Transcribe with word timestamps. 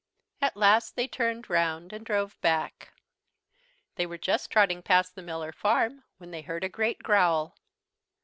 At 0.41 0.57
last 0.57 0.95
they 0.95 1.07
turned 1.07 1.47
round 1.47 1.93
and 1.93 2.03
drove 2.03 2.41
back. 2.41 2.93
They 3.97 4.07
were 4.07 4.17
just 4.17 4.49
trotting 4.49 4.81
past 4.81 5.13
the 5.13 5.21
Miller 5.21 5.51
Farm 5.51 6.05
when 6.17 6.31
they 6.31 6.41
heard 6.41 6.63
a 6.63 6.69
great 6.69 7.03
growl. 7.03 7.55